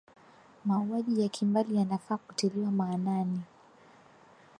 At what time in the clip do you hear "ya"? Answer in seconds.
1.21-1.29